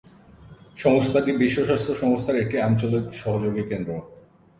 সংস্থাটি 0.77 1.31
বিশ্ব 1.41 1.57
স্বাস্থ্য 1.65 1.93
সংস্থার 1.95 2.41
একটি 2.43 2.57
আঞ্চলিক 2.67 3.05
সহযোগী 3.21 3.63
কেন্দ্র। 3.71 3.91